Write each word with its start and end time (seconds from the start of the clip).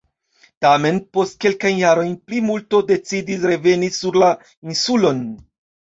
Tamen, 0.65 0.97
post 1.17 1.37
kelkajn 1.45 1.77
jarojn, 1.83 2.17
plimulto 2.31 2.83
decidis 2.91 3.47
reveni 3.53 3.95
sur 4.03 4.23
la 4.27 4.35
insulon. 4.73 5.27